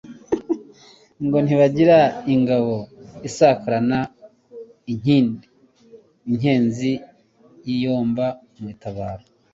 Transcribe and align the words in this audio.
Ngo 1.25 1.37
ntibagira 1.45 1.97
ingabo 2.33 2.75
isakarana 3.27 3.99
inkindi, 4.91 5.45
inkenzi 6.29 6.91
ziyomba 7.63 8.25
mu 8.59 8.67
itabaro 8.73 9.25